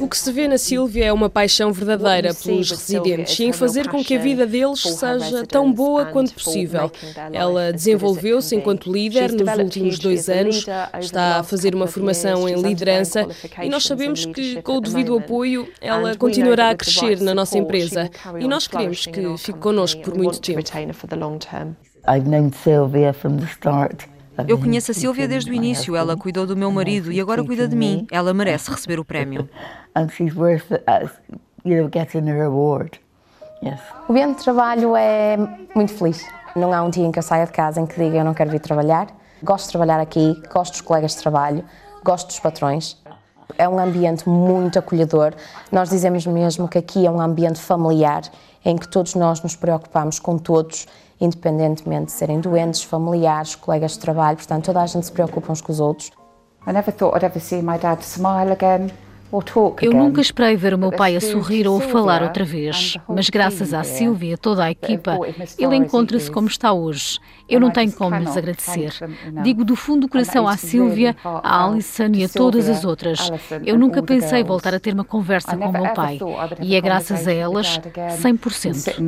[0.00, 3.88] O que se vê na Sílvia é uma paixão verdadeira pelos residentes e em fazer
[3.88, 6.90] com que a vida deles seja tão boa quanto possível.
[7.32, 10.64] Ela desenvolveu-se enquanto líder nos últimos dois anos,
[11.00, 13.26] está a fazer uma formação em liderança
[13.62, 18.10] e nós sabemos que, com o devido apoio, ela continuará a crescer na nossa empresa
[18.38, 20.60] e nós queremos que fique connosco por muito tempo.
[22.08, 24.17] I've known Sylvia from the start.
[24.46, 25.96] Eu conheço a Silvia desde o início.
[25.96, 28.06] Ela cuidou do meu marido e agora cuida de mim.
[28.10, 29.48] Ela merece receber o prémio.
[34.08, 35.36] O ambiente de trabalho é
[35.74, 36.24] muito feliz.
[36.54, 38.34] Não há um dia em que eu saia de casa em que diga eu não
[38.34, 39.08] quero vir trabalhar.
[39.42, 41.64] Gosto de trabalhar aqui, gosto dos colegas de trabalho,
[42.04, 42.96] gosto dos patrões.
[43.56, 45.34] É um ambiente muito acolhedor.
[45.72, 48.22] Nós dizemos mesmo que aqui é um ambiente familiar
[48.64, 50.86] em que todos nós nos preocupamos com todos
[51.20, 55.60] independentemente de serem doentes, familiares, colegas de trabalho, portanto, toda a gente se preocupa uns
[55.60, 56.10] com os outros.
[56.66, 58.90] I never thought I'd ever see my dad smile again.
[59.82, 63.28] Eu nunca esperei ver o meu pai a sorrir ou a falar outra vez, mas
[63.28, 65.18] graças à Silvia e a toda a equipa,
[65.58, 67.18] ele encontra-se como está hoje.
[67.48, 68.92] Eu não tenho como lhes agradecer.
[69.42, 73.30] Digo do fundo do coração à Silvia, à Alison e a todas as outras.
[73.64, 76.18] Eu nunca pensei voltar a ter uma conversa com o meu pai.
[76.60, 78.98] e é graças a elas 100%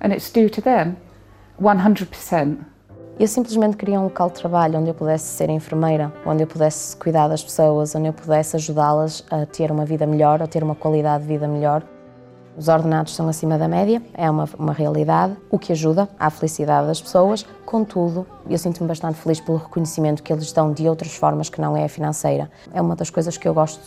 [0.00, 0.96] and it's due to them.
[1.58, 2.75] 100%.
[3.18, 6.94] Eu simplesmente queria um local de trabalho onde eu pudesse ser enfermeira, onde eu pudesse
[6.98, 10.74] cuidar das pessoas, onde eu pudesse ajudá-las a ter uma vida melhor, a ter uma
[10.74, 11.82] qualidade de vida melhor.
[12.58, 16.88] Os ordenados são acima da média, é uma, uma realidade, o que ajuda à felicidade
[16.88, 17.46] das pessoas.
[17.64, 21.74] Contudo, eu sinto-me bastante feliz pelo reconhecimento que eles dão de outras formas que não
[21.74, 22.50] é a financeira.
[22.74, 23.80] É uma das coisas que eu gosto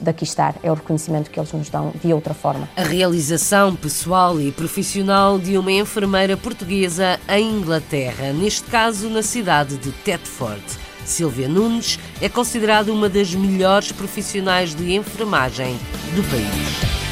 [0.00, 2.68] daqui estar, é o reconhecimento que eles nos dão de outra forma.
[2.76, 9.76] A realização pessoal e profissional de uma enfermeira portuguesa em Inglaterra, neste caso na cidade
[9.76, 10.62] de Thetford.
[11.04, 15.78] Silvia Nunes é considerada uma das melhores profissionais de enfermagem
[16.14, 17.04] do país.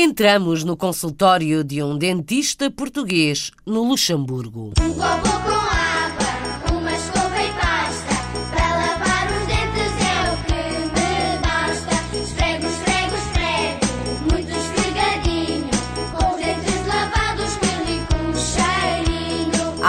[0.00, 4.72] Entramos no consultório de um dentista português no Luxemburgo.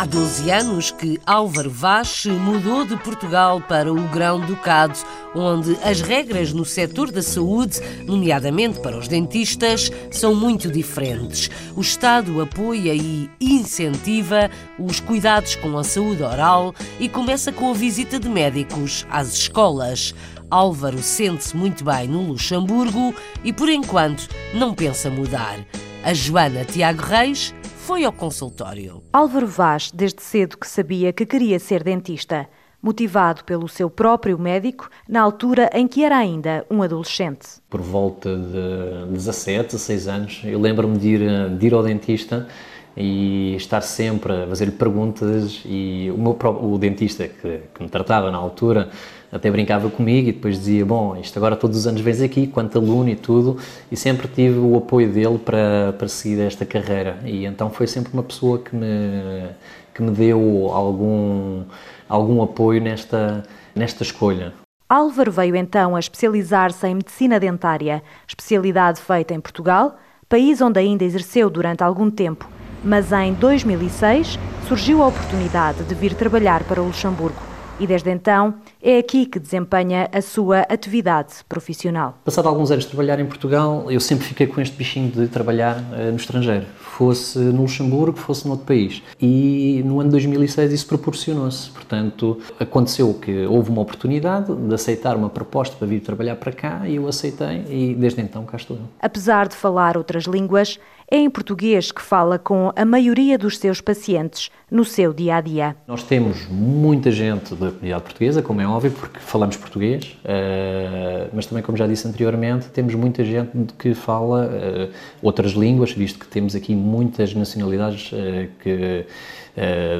[0.09, 4.97] 12 anos que Álvaro Vaz mudou de Portugal para o Grão-Ducado,
[5.35, 11.51] onde as regras no setor da saúde, nomeadamente para os dentistas, são muito diferentes.
[11.75, 17.73] O Estado apoia e incentiva os cuidados com a saúde oral e começa com a
[17.75, 20.15] visita de médicos às escolas.
[20.49, 25.59] Álvaro sente-se muito bem no Luxemburgo e, por enquanto, não pensa mudar.
[26.03, 27.53] A Joana Tiago Reis
[27.89, 29.01] foi ao consultório.
[29.11, 32.47] Álvaro Vaz, desde cedo que sabia que queria ser dentista,
[32.79, 37.47] motivado pelo seu próprio médico, na altura em que era ainda um adolescente.
[37.67, 42.47] Por volta de 17, 16 anos, eu lembro-me de ir, de ir ao dentista
[42.95, 48.29] e estar sempre a fazer-lhe perguntas e o, meu, o dentista que, que me tratava
[48.29, 48.91] na altura
[49.31, 52.77] até brincava comigo e depois dizia, bom, isto agora todos os anos vens aqui, quanto
[52.77, 53.57] aluno e tudo,
[53.91, 57.19] e sempre tive o apoio dele para, para seguir esta carreira.
[57.23, 59.49] E então foi sempre uma pessoa que me,
[59.93, 61.63] que me deu algum,
[62.07, 63.43] algum apoio nesta,
[63.75, 64.53] nesta escolha.
[64.89, 71.03] Álvaro veio então a especializar-se em medicina dentária, especialidade feita em Portugal, país onde ainda
[71.03, 72.49] exerceu durante algum tempo.
[72.83, 78.55] Mas em 2006 surgiu a oportunidade de vir trabalhar para o Luxemburgo e desde então
[78.81, 82.17] é aqui que desempenha a sua atividade profissional.
[82.23, 85.77] Passado alguns anos de trabalhar em Portugal, eu sempre fiquei com este bichinho de trabalhar
[85.77, 89.03] uh, no estrangeiro, fosse no Luxemburgo, fosse noutro país.
[89.21, 91.69] E no ano 2006 isso proporcionou-se.
[91.71, 96.87] Portanto, aconteceu que houve uma oportunidade de aceitar uma proposta para vir trabalhar para cá
[96.87, 98.77] e eu aceitei e desde então cá estou.
[99.01, 100.79] Apesar de falar outras línguas,
[101.11, 105.41] é em português que fala com a maioria dos seus pacientes no seu dia a
[105.41, 105.75] dia.
[105.87, 111.45] Nós temos muita gente da comunidade portuguesa, como é óbvio, porque falamos português, eh, mas
[111.45, 114.89] também, como já disse anteriormente, temos muita gente que fala eh,
[115.21, 119.05] outras línguas, visto que temos aqui muitas nacionalidades eh, que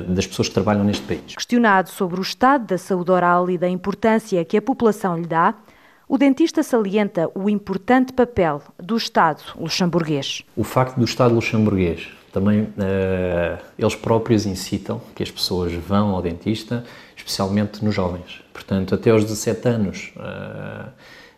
[0.07, 1.35] das pessoas que trabalham neste país.
[1.35, 5.53] Questionado sobre o estado da saúde oral e da importância que a população lhe dá,
[6.07, 10.43] o dentista salienta o importante papel do Estado luxemburguês.
[10.55, 16.21] O facto do Estado luxemburguês também uh, eles próprios incitam que as pessoas vão ao
[16.21, 16.83] dentista,
[17.29, 18.41] especialmente nos jovens.
[18.51, 20.89] Portanto, até aos 17 anos, uh,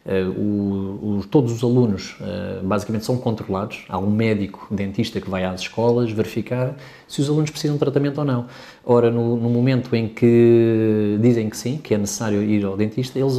[0.06, 2.16] uh, o, o, todos os alunos
[2.64, 3.84] basicamente são controlados.
[3.90, 6.76] Há um médico dentista que vai às escolas verificar
[7.08, 8.48] se os alunos precisam de tratamento ou não.
[8.86, 13.20] Ora, no, no momento em que dizem que sim, que é necessário ir ao dentista,
[13.20, 13.38] eles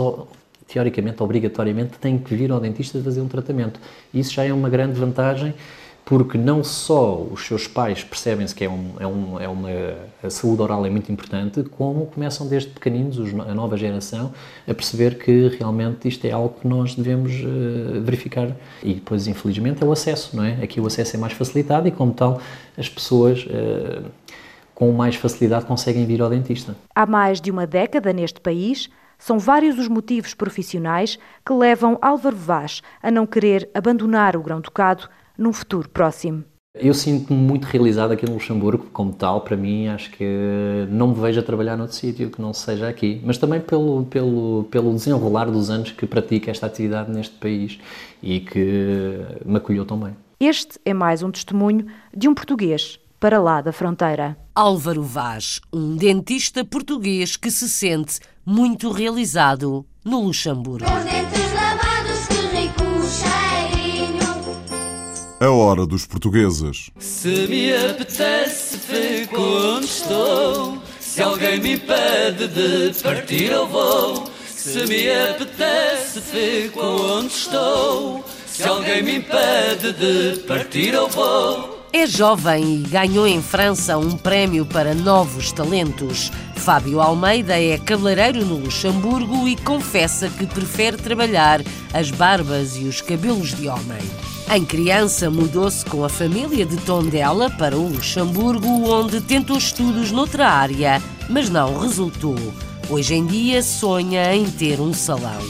[0.69, 3.81] teoricamente, obrigatoriamente, têm que vir ao dentista fazer um tratamento.
[4.13, 5.55] Isso já é uma grande vantagem,
[6.05, 9.69] porque não só os seus pais percebem-se que é, um, é, um, é uma,
[10.23, 14.33] a saúde oral é muito importante, como começam desde pequeninos, a nova geração,
[14.67, 18.51] a perceber que realmente isto é algo que nós devemos uh, verificar.
[18.83, 20.63] E depois, infelizmente, é o acesso, não é?
[20.63, 22.41] Aqui o acesso é mais facilitado e, como tal,
[22.77, 23.47] as pessoas.
[23.47, 24.05] Uh,
[24.75, 26.75] com mais facilidade conseguem vir ao dentista.
[26.93, 32.35] Há mais de uma década neste país, são vários os motivos profissionais que levam Álvaro
[32.35, 36.45] Vaz a não querer abandonar o grão-ducado num futuro próximo.
[36.75, 41.15] Eu sinto-me muito realizado aqui no Luxemburgo, como tal, para mim, acho que não me
[41.15, 45.51] vejo a trabalhar noutro sítio que não seja aqui, mas também pelo, pelo, pelo desenrolar
[45.51, 47.79] dos anos que pratico esta atividade neste país
[48.23, 50.17] e que me acolheu tão bem.
[50.41, 54.37] Este é mais um testemunho de um português para lá da fronteira.
[54.55, 60.87] Álvaro Vaz, um dentista português que se sente muito realizado no Luxemburgo.
[65.43, 66.91] A hora dos portugueses.
[67.01, 70.79] Se me apetece, fico onde estou.
[71.01, 74.31] Se alguém me impede de partir, eu vou.
[74.47, 78.25] Se me apetece, fico onde estou.
[78.47, 81.89] Se alguém me impede de partir, eu vou.
[81.93, 86.31] É jovem e ganhou em França um prémio para novos talentos.
[86.55, 91.61] Fábio Almeida é cabeleireiro no Luxemburgo e confessa que prefere trabalhar
[91.93, 94.32] as barbas e os cabelos de homem.
[94.55, 100.47] Em criança, mudou-se com a família de Tondela para o Luxemburgo, onde tentou estudos noutra
[100.47, 102.37] área, mas não resultou.
[102.91, 105.41] Hoje em dia, sonha em ter um salão.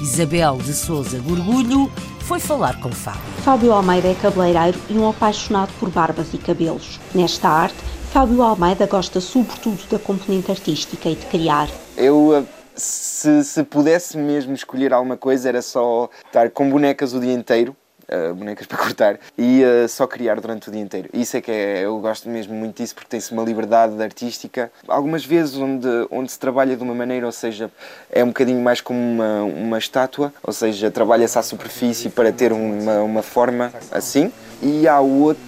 [0.00, 3.20] Isabel de Souza Gorgulho foi falar com Fábio.
[3.44, 6.98] Fábio Almeida é cabeleireiro e um apaixonado por barbas e cabelos.
[7.14, 7.76] Nesta arte,
[8.10, 11.68] Fábio Almeida gosta sobretudo da componente artística e de criar.
[11.94, 12.42] Eu, eh,
[12.74, 17.76] se, se pudesse mesmo escolher alguma coisa, era só estar com bonecas o dia inteiro
[18.08, 21.08] uh, bonecas para cortar e uh, só criar durante o dia inteiro.
[21.12, 24.70] Isso é que é, eu gosto mesmo muito disso porque tem-se uma liberdade artística.
[24.88, 27.70] Algumas vezes onde, onde se trabalha de uma maneira, ou seja,
[28.10, 32.52] é um bocadinho mais como uma, uma estátua, ou seja, trabalha-se à superfície para ter
[32.52, 34.32] uma, uma forma assim.
[34.62, 35.46] E há outro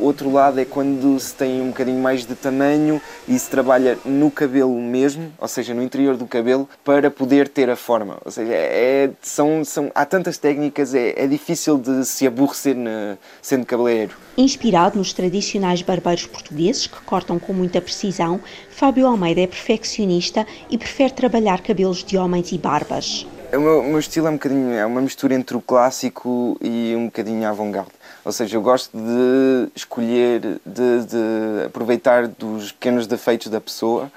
[0.00, 4.30] Outro, lado é quando se tem um bocadinho mais de tamanho e se trabalha no
[4.30, 8.18] cabelo mesmo, ou seja, no interior do cabelo, para poder ter a forma.
[8.24, 13.16] Ou seja, é, são, são, há tantas técnicas, é, é difícil de se aborrecer na,
[13.40, 14.16] sendo cabeleireiro.
[14.36, 20.76] Inspirado nos tradicionais barbeiros portugueses que cortam com muita precisão, Fábio Almeida é perfeccionista e
[20.76, 23.26] prefere trabalhar cabelos de homens e barbas.
[23.54, 27.04] O meu, meu estilo é um bocadinho, é uma mistura entre o clássico e um
[27.04, 27.90] bocadinho avant-garde.
[28.24, 34.10] Ou seja, eu gosto de escolher, de, de aproveitar dos pequenos defeitos da pessoa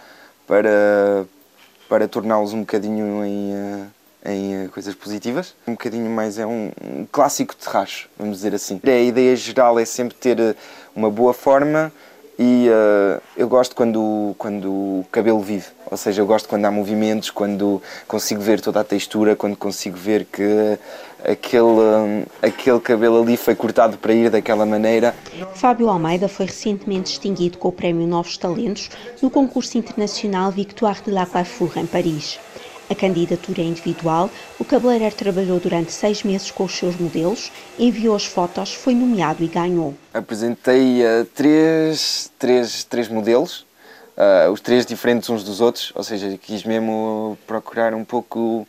[0.48, 1.26] para,
[1.90, 3.54] para torná-los um bocadinho em,
[4.24, 5.54] eh, em eh, coisas positivas.
[5.68, 8.80] Um bocadinho mais é um, um clássico racho, vamos dizer assim.
[8.86, 10.56] A ideia geral é sempre ter eh,
[10.96, 11.92] uma boa forma
[12.38, 16.72] e uh, eu gosto quando, quando o cabelo vive, ou seja, eu gosto quando há
[16.72, 20.78] movimentos, quando consigo ver toda a textura, quando consigo ver que
[21.24, 25.16] aquele, um, aquele cabelo ali foi cortado para ir daquela maneira.
[25.54, 28.90] Fábio Almeida foi recentemente distinguido com o Prémio Novos Talentos
[29.22, 32.40] no concurso internacional Victoire de la Coiffure em Paris.
[32.90, 38.16] A candidatura é individual, o cabeleireiro trabalhou durante seis meses com os seus modelos, enviou
[38.16, 39.96] as fotos, foi nomeado e ganhou.
[40.14, 43.66] Apresentei uh, três, três, três modelos
[44.16, 48.68] uh, os três diferentes uns dos outros, ou seja, quis mesmo procurar um pouco,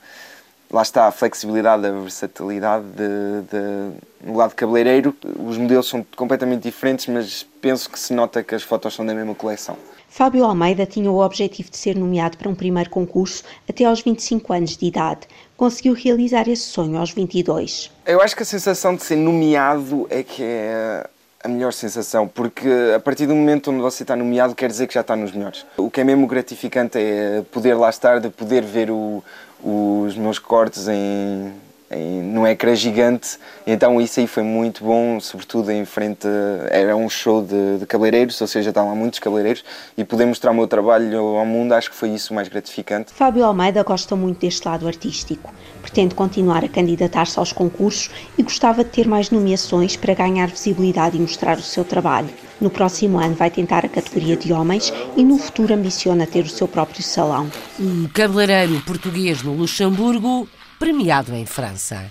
[0.71, 5.17] lá está, a flexibilidade, a versatilidade de, de, no lado cabeleireiro.
[5.47, 9.14] Os modelos são completamente diferentes, mas penso que se nota que as fotos são da
[9.14, 9.77] mesma coleção.
[10.09, 14.53] Fábio Almeida tinha o objetivo de ser nomeado para um primeiro concurso até aos 25
[14.53, 15.27] anos de idade.
[15.57, 17.91] Conseguiu realizar esse sonho aos 22.
[18.07, 21.07] Eu acho que a sensação de ser nomeado é que é
[21.43, 24.95] a melhor sensação, porque a partir do momento onde você está nomeado quer dizer que
[24.95, 25.65] já está nos melhores.
[25.77, 29.23] O que é mesmo gratificante é poder lá estar, de poder ver o,
[29.63, 31.53] os meus cortes em,
[31.91, 36.26] em, num ecrã gigante, então isso aí foi muito bom, sobretudo em frente,
[36.70, 39.64] era um show de, de cabeleireiros, ou seja, estavam lá muitos cabeleireiros,
[39.97, 43.12] e poder mostrar o meu trabalho ao mundo, acho que foi isso o mais gratificante.
[43.12, 48.82] Fábio Almeida gosta muito deste lado artístico, pretende continuar a candidatar-se aos concursos e gostava
[48.82, 52.28] de ter mais nomeações para ganhar visibilidade e mostrar o seu trabalho.
[52.61, 56.49] No próximo ano vai tentar a categoria de homens e no futuro ambiciona ter o
[56.49, 57.51] seu próprio salão.
[57.78, 60.49] Um cabeleireiro português no Luxemburgo
[60.79, 62.11] premiado em França.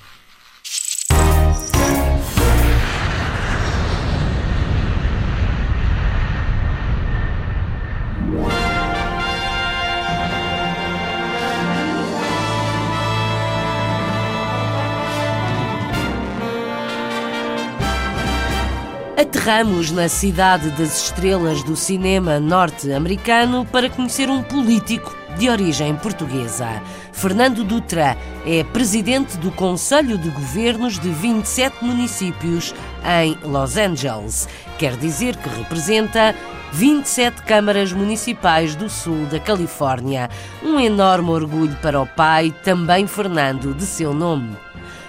[19.17, 26.81] Aterramos na cidade das estrelas do cinema norte-americano para conhecer um político de origem portuguesa.
[27.11, 32.73] Fernando Dutra é presidente do Conselho de Governos de 27 municípios
[33.03, 34.47] em Los Angeles.
[34.77, 36.35] Quer dizer que representa
[36.73, 40.29] 27 câmaras municipais do sul da Califórnia.
[40.63, 44.57] Um enorme orgulho para o pai, também Fernando, de seu nome.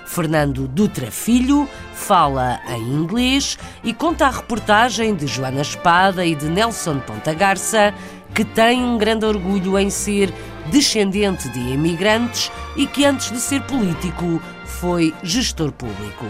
[0.06, 6.48] Fernando Dutra Filho fala em inglês e conta a reportagem de Joana Espada e de
[6.48, 7.92] Nelson Ponta Garça
[8.36, 10.30] que tem um grande orgulho em ser
[10.66, 16.26] descendente de imigrantes e que antes de ser político foi gestor público.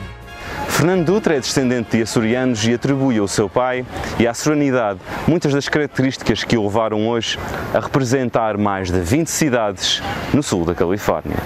[0.68, 3.84] Fernando Dutra é descendente de açorianos e atribui ao seu pai
[4.20, 7.40] e à serenidade muitas das características que o levaram hoje
[7.74, 10.00] a representar mais de 20 cidades
[10.32, 11.36] no sul da Califórnia.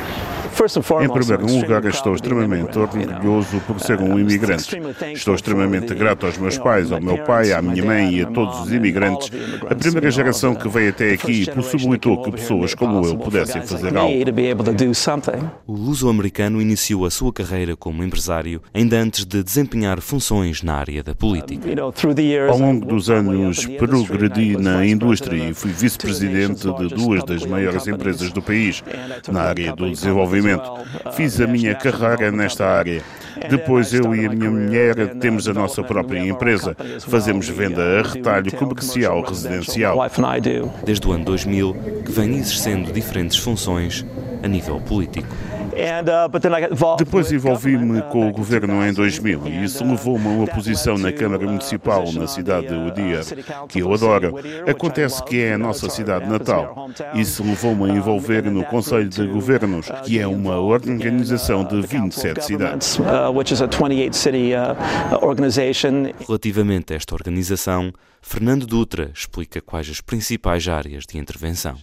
[0.61, 4.79] Em primeiro lugar, estou extremamente orgulhoso por ser um imigrante.
[5.15, 8.61] Estou extremamente grato aos meus pais, ao meu pai, à minha mãe e a todos
[8.61, 9.31] os imigrantes.
[9.71, 14.13] A primeira geração que veio até aqui possibilitou que pessoas como eu pudessem fazer algo.
[15.67, 21.03] O luso-americano iniciou a sua carreira como empresário ainda antes de desempenhar funções na área
[21.03, 21.71] da política.
[22.51, 28.31] Ao longo dos anos, progredi na indústria e fui vice-presidente de duas das maiores empresas
[28.31, 28.85] do país,
[29.31, 30.50] na área do desenvolvimento
[31.13, 33.03] Fiz a minha carreira nesta área.
[33.49, 36.77] Depois eu e a minha mulher temos a nossa própria empresa.
[37.01, 39.99] Fazemos venda a retalho comercial residencial.
[40.85, 41.75] Desde o ano 2000
[42.05, 44.05] que vem exercendo diferentes funções
[44.43, 45.29] a nível político.
[45.73, 51.13] Uh, Depois envolvi-me com o governo em 2000 e isso levou-me a uma posição na
[51.13, 53.21] Câmara Municipal na cidade de Udir,
[53.69, 54.35] que eu adoro.
[54.69, 56.91] Acontece que é a nossa cidade natal.
[57.15, 62.99] Isso levou-me a envolver no Conselho de Governos, que é uma organização de 27 cidades.
[62.99, 63.41] Uh, uh,
[66.27, 67.93] Relativamente a esta organização,
[68.23, 71.77] Fernando Dutra explica quais as principais áreas de intervenção.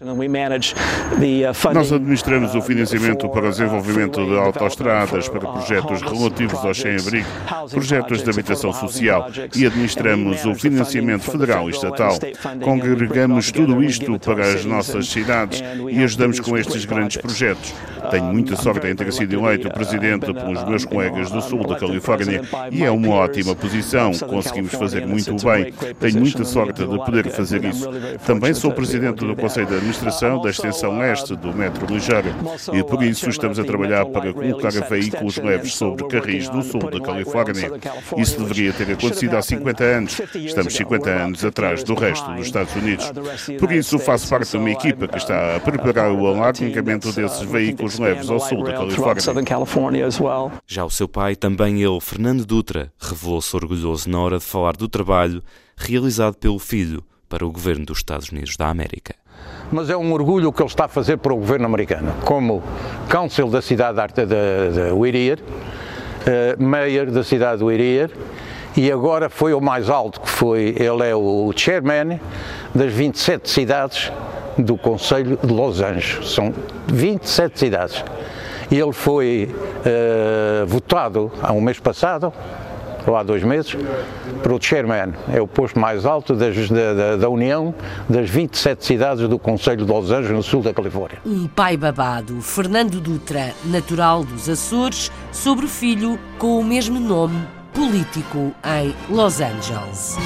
[1.74, 7.28] Nós administramos o financiamento para o desenvolvimento de autoestradas, para projetos relativos ao sem-abrigo,
[7.70, 12.18] projetos de habitação social e administramos o financiamento federal e estatal.
[12.64, 17.74] Congregamos tudo isto para as nossas cidades e ajudamos com estes grandes projetos.
[18.12, 22.42] Tenho muita sorte em ter sido eleito presidente pelos meus colegas do sul da Califórnia
[22.72, 24.12] e é uma ótima posição.
[24.14, 25.74] Conseguimos fazer muito bem.
[26.00, 27.90] Tenho muita sorte de poder fazer isso.
[28.26, 32.30] Também sou presidente do Conselho de Administração da Extensão Leste do Metro Ligeiro
[32.74, 37.00] e por isso estamos a trabalhar para colocar veículos leves sobre carris do sul da
[37.00, 37.72] Califórnia.
[38.18, 40.22] Isso deveria ter acontecido há 50 anos.
[40.36, 43.12] Estamos 50 anos atrás do resto dos Estados Unidos.
[43.60, 48.00] Por isso faço parte de uma equipa que está a preparar o alargamento desses veículos
[48.00, 49.22] leves ao sul da Califórnia.
[50.66, 54.88] Já o seu pai, também ele, Fernando Dutra, revelou-se orgulhoso na hora de falar do
[54.88, 55.44] trabalho
[55.76, 59.16] realizado pelo filho para o governo dos Estados Unidos da América.
[59.72, 62.64] Mas é um orgulho o que ele está a fazer para o governo americano, como
[63.10, 68.10] Council da cidade de, arte de Whittier, uh, Mayor da cidade de Whittier,
[68.78, 72.20] e agora foi o mais alto, que foi, ele é o chairman
[72.74, 74.12] das 27 cidades
[74.58, 76.34] do Conselho de Los Angeles.
[76.34, 76.54] São
[76.88, 78.04] 27 cidades.
[78.72, 82.32] Ele foi uh, votado há um mês passado
[83.16, 83.76] há dois meses,
[84.42, 85.14] para o chairman.
[85.32, 87.74] É o posto mais alto das, da, da, União
[88.10, 91.20] das 27 cidades do Conselho de Los Angeles, no sul da Califórnia.
[91.26, 97.40] Um pai babado, Fernando Dutra, natural dos Açores, sobre o filho com o mesmo nome,
[97.74, 100.18] político em Los Angeles.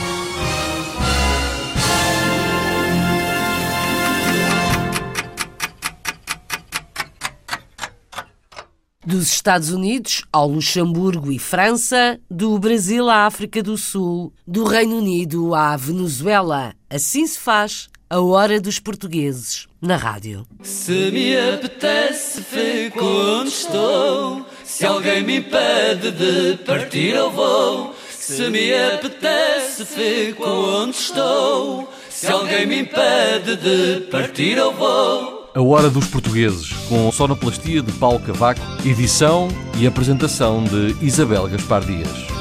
[9.04, 15.00] Dos Estados Unidos ao Luxemburgo e França, do Brasil à África do Sul, do Reino
[15.00, 16.76] Unido à Venezuela.
[16.88, 20.46] Assim se faz a hora dos portugueses na rádio.
[20.62, 24.46] Se me apetece, fico onde estou.
[24.64, 27.96] Se alguém me impede de partir, eu vou.
[28.08, 31.92] Se me apetece, fico onde estou.
[32.08, 35.41] Se alguém me impede de partir, eu vou.
[35.54, 41.84] A Hora dos Portugueses, com sonoplastia de Paulo Cavaco, edição e apresentação de Isabel Gaspar
[41.84, 42.41] Dias.